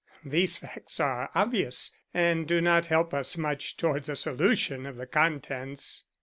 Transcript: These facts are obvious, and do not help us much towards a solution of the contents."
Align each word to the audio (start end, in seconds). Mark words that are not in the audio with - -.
These 0.25 0.57
facts 0.57 0.99
are 0.99 1.29
obvious, 1.35 1.91
and 2.11 2.47
do 2.47 2.59
not 2.59 2.87
help 2.87 3.13
us 3.13 3.37
much 3.37 3.77
towards 3.77 4.09
a 4.09 4.15
solution 4.15 4.87
of 4.87 4.97
the 4.97 5.05
contents." 5.05 6.05